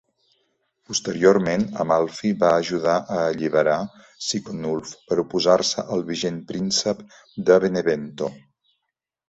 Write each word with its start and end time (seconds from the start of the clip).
Posteriorment, 0.91 1.65
Amalfi 1.83 2.31
va 2.43 2.49
ajudar 2.61 2.95
a 3.17 3.19
alliberar 3.27 3.77
Siconulf 4.29 4.95
per 5.11 5.21
oposar-se 5.27 5.87
al 5.99 6.05
vigent 6.11 6.43
príncep 6.51 7.07
de 7.51 7.63
Benevento. 7.69 8.35